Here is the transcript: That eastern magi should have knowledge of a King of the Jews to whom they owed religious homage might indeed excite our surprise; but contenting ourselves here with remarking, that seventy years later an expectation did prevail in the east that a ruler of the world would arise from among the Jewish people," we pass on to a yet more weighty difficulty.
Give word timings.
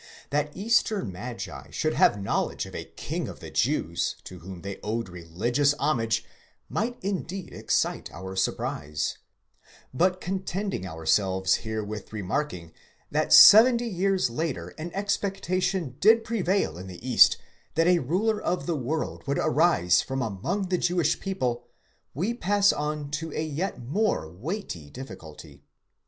That 0.31 0.51
eastern 0.57 1.11
magi 1.11 1.69
should 1.69 1.93
have 1.93 2.19
knowledge 2.19 2.65
of 2.65 2.73
a 2.73 2.85
King 2.85 3.27
of 3.27 3.39
the 3.39 3.51
Jews 3.51 4.15
to 4.23 4.39
whom 4.39 4.63
they 4.63 4.79
owed 4.81 5.09
religious 5.09 5.73
homage 5.75 6.25
might 6.69 6.97
indeed 7.03 7.53
excite 7.53 8.11
our 8.11 8.35
surprise; 8.35 9.19
but 9.93 10.19
contenting 10.19 10.87
ourselves 10.87 11.53
here 11.61 11.83
with 11.83 12.11
remarking, 12.11 12.71
that 13.11 13.31
seventy 13.31 13.85
years 13.85 14.27
later 14.31 14.69
an 14.79 14.89
expectation 14.95 15.97
did 15.99 16.23
prevail 16.23 16.79
in 16.79 16.87
the 16.87 17.07
east 17.07 17.37
that 17.75 17.85
a 17.85 17.99
ruler 17.99 18.41
of 18.41 18.65
the 18.65 18.75
world 18.75 19.27
would 19.27 19.37
arise 19.37 20.01
from 20.01 20.23
among 20.23 20.69
the 20.69 20.79
Jewish 20.79 21.19
people," 21.19 21.67
we 22.15 22.33
pass 22.33 22.73
on 22.73 23.11
to 23.11 23.31
a 23.33 23.43
yet 23.45 23.79
more 23.79 24.27
weighty 24.31 24.89
difficulty. 24.89 25.63